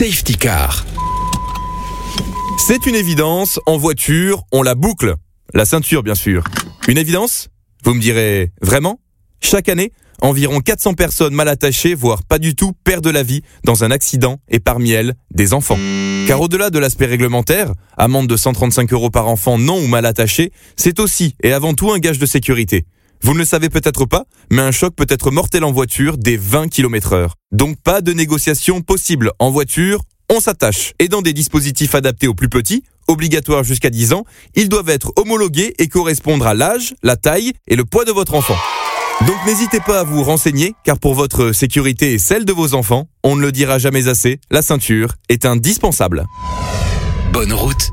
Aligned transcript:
Safety 0.00 0.34
Car. 0.34 0.86
C'est 2.56 2.86
une 2.86 2.94
évidence, 2.94 3.60
en 3.66 3.76
voiture, 3.76 4.44
on 4.50 4.62
la 4.62 4.74
boucle. 4.74 5.16
La 5.52 5.66
ceinture, 5.66 6.02
bien 6.02 6.14
sûr. 6.14 6.42
Une 6.88 6.96
évidence 6.96 7.48
Vous 7.84 7.92
me 7.92 8.00
direz, 8.00 8.50
vraiment 8.62 8.98
Chaque 9.42 9.68
année, 9.68 9.92
environ 10.22 10.60
400 10.60 10.94
personnes 10.94 11.34
mal 11.34 11.48
attachées, 11.48 11.94
voire 11.94 12.22
pas 12.22 12.38
du 12.38 12.54
tout, 12.54 12.72
perdent 12.82 13.08
la 13.08 13.22
vie 13.22 13.42
dans 13.64 13.84
un 13.84 13.90
accident 13.90 14.40
et 14.48 14.58
parmi 14.58 14.92
elles, 14.92 15.16
des 15.32 15.52
enfants. 15.52 15.78
Car 16.26 16.40
au-delà 16.40 16.70
de 16.70 16.78
l'aspect 16.78 17.04
réglementaire, 17.04 17.74
amende 17.98 18.26
de 18.26 18.38
135 18.38 18.90
euros 18.94 19.10
par 19.10 19.28
enfant 19.28 19.58
non 19.58 19.78
ou 19.78 19.86
mal 19.86 20.06
attaché, 20.06 20.50
c'est 20.76 20.98
aussi 20.98 21.34
et 21.42 21.52
avant 21.52 21.74
tout 21.74 21.92
un 21.92 21.98
gage 21.98 22.18
de 22.18 22.24
sécurité. 22.24 22.86
Vous 23.22 23.34
ne 23.34 23.38
le 23.38 23.44
savez 23.44 23.68
peut-être 23.68 24.06
pas, 24.06 24.24
mais 24.50 24.62
un 24.62 24.70
choc 24.70 24.94
peut 24.94 25.06
être 25.08 25.30
mortel 25.30 25.62
en 25.64 25.72
voiture 25.72 26.16
dès 26.16 26.36
20 26.36 26.68
km 26.68 27.12
heure. 27.12 27.34
Donc 27.52 27.76
pas 27.82 28.00
de 28.00 28.12
négociation 28.12 28.80
possible 28.80 29.32
en 29.38 29.50
voiture, 29.50 30.00
on 30.30 30.40
s'attache. 30.40 30.94
Et 30.98 31.08
dans 31.08 31.20
des 31.20 31.34
dispositifs 31.34 31.94
adaptés 31.94 32.28
aux 32.28 32.34
plus 32.34 32.48
petits, 32.48 32.82
obligatoires 33.08 33.62
jusqu'à 33.62 33.90
10 33.90 34.14
ans, 34.14 34.24
ils 34.54 34.70
doivent 34.70 34.88
être 34.88 35.12
homologués 35.16 35.74
et 35.78 35.88
correspondre 35.88 36.46
à 36.46 36.54
l'âge, 36.54 36.94
la 37.02 37.16
taille 37.16 37.52
et 37.68 37.76
le 37.76 37.84
poids 37.84 38.06
de 38.06 38.12
votre 38.12 38.34
enfant. 38.34 38.56
Donc 39.26 39.36
n'hésitez 39.44 39.80
pas 39.80 40.00
à 40.00 40.04
vous 40.04 40.22
renseigner, 40.22 40.74
car 40.82 40.98
pour 40.98 41.12
votre 41.12 41.52
sécurité 41.52 42.14
et 42.14 42.18
celle 42.18 42.46
de 42.46 42.54
vos 42.54 42.72
enfants, 42.72 43.06
on 43.22 43.36
ne 43.36 43.42
le 43.42 43.52
dira 43.52 43.78
jamais 43.78 44.08
assez, 44.08 44.40
la 44.50 44.62
ceinture 44.62 45.14
est 45.28 45.44
indispensable. 45.44 46.24
Bonne 47.34 47.52
route 47.52 47.90